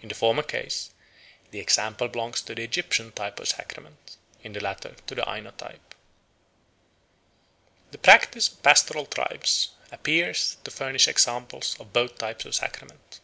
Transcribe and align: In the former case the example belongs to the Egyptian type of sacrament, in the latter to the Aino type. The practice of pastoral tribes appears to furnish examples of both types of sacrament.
In 0.00 0.08
the 0.08 0.14
former 0.14 0.44
case 0.44 0.92
the 1.50 1.58
example 1.58 2.06
belongs 2.06 2.40
to 2.42 2.54
the 2.54 2.62
Egyptian 2.62 3.10
type 3.10 3.40
of 3.40 3.48
sacrament, 3.48 4.16
in 4.44 4.52
the 4.52 4.60
latter 4.60 4.94
to 5.08 5.16
the 5.16 5.28
Aino 5.28 5.50
type. 5.50 5.96
The 7.90 7.98
practice 7.98 8.46
of 8.52 8.62
pastoral 8.62 9.06
tribes 9.06 9.70
appears 9.90 10.58
to 10.62 10.70
furnish 10.70 11.08
examples 11.08 11.76
of 11.80 11.92
both 11.92 12.18
types 12.18 12.44
of 12.44 12.54
sacrament. 12.54 13.18